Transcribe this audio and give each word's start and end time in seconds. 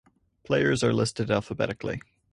Players 0.43 0.83
are 0.83 0.93
listed 0.93 1.29
alphabetically. 1.29 2.01